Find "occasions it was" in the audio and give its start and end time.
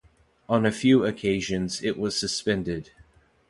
1.05-2.17